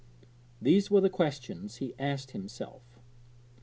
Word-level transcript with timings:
these 0.59 0.89
were 0.89 0.99
the 0.99 1.11
questions 1.11 1.75
he 1.75 1.93
asked 1.99 2.31
himself. 2.31 2.81